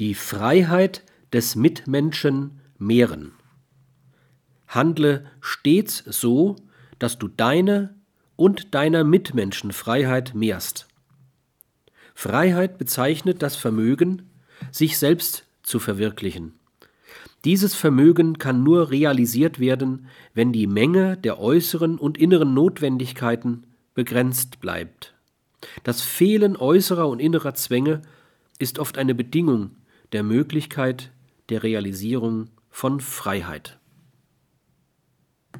[0.00, 3.32] Die Freiheit des Mitmenschen mehren.
[4.66, 6.56] Handle stets so,
[6.98, 7.94] dass du deine
[8.34, 10.88] und deiner Mitmenschen Freiheit mehrst.
[12.14, 14.30] Freiheit bezeichnet das Vermögen,
[14.72, 16.54] sich selbst zu verwirklichen.
[17.44, 23.64] Dieses Vermögen kann nur realisiert werden, wenn die Menge der äußeren und inneren Notwendigkeiten
[23.94, 25.14] begrenzt bleibt.
[25.84, 28.02] Das Fehlen äußerer und innerer Zwänge
[28.58, 29.76] ist oft eine Bedingung
[30.14, 31.10] der Möglichkeit
[31.48, 33.80] der Realisierung von Freiheit.